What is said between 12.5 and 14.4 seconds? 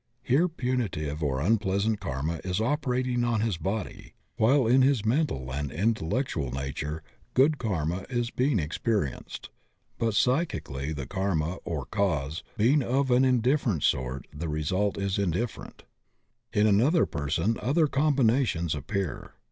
being of an indifferent sort